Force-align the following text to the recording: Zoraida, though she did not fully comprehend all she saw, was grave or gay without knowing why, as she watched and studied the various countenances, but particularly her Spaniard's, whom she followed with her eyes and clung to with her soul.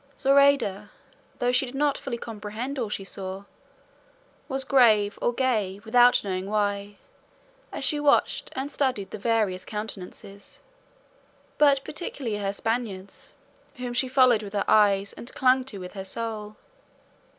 Zoraida, 0.17 0.89
though 1.37 1.51
she 1.51 1.67
did 1.67 1.75
not 1.75 1.95
fully 1.95 2.17
comprehend 2.17 2.79
all 2.79 2.89
she 2.89 3.03
saw, 3.03 3.43
was 4.47 4.63
grave 4.63 5.19
or 5.21 5.31
gay 5.31 5.79
without 5.85 6.23
knowing 6.23 6.47
why, 6.49 6.97
as 7.71 7.85
she 7.85 7.99
watched 7.99 8.51
and 8.55 8.71
studied 8.71 9.11
the 9.11 9.19
various 9.19 9.63
countenances, 9.63 10.63
but 11.59 11.83
particularly 11.83 12.37
her 12.37 12.51
Spaniard's, 12.51 13.35
whom 13.75 13.93
she 13.93 14.07
followed 14.07 14.41
with 14.41 14.53
her 14.53 14.65
eyes 14.67 15.13
and 15.13 15.31
clung 15.35 15.63
to 15.65 15.77
with 15.79 15.93
her 15.93 16.03
soul. 16.05 16.55